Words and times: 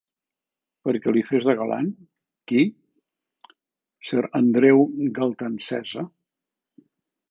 Perquè 0.87 1.13
li 1.13 1.21
fes 1.27 1.45
de 1.49 1.55
galant? 1.59 1.91
Qui? 2.53 2.65
Sir 4.09 4.27
Andreu 4.43 4.85
Galtaencesa? 5.23 6.11